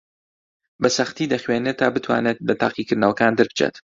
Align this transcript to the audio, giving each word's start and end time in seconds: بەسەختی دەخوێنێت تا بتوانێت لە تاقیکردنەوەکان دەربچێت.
بەسەختی 0.81 1.31
دەخوێنێت 1.33 1.77
تا 1.81 1.87
بتوانێت 1.95 2.37
لە 2.47 2.53
تاقیکردنەوەکان 2.61 3.33
دەربچێت. 3.35 3.75